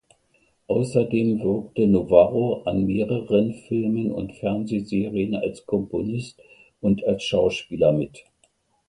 Außerdem 0.65 1.41
wirkte 1.43 1.85
Novarro 1.85 2.63
an 2.63 2.85
mehreren 2.87 3.53
Filmen 3.53 4.11
und 4.11 4.33
Fernsehserien 4.33 5.35
als 5.35 5.67
Komponist 5.67 6.41
und 6.79 7.03
als 7.03 7.21
Schauspieler 7.23 7.91
mit. 7.91 8.23